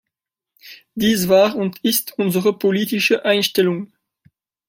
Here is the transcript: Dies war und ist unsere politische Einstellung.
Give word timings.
Dies 0.95 1.27
war 1.29 1.55
und 1.55 1.77
ist 1.85 2.17
unsere 2.17 2.57
politische 2.57 3.23
Einstellung. 3.23 3.93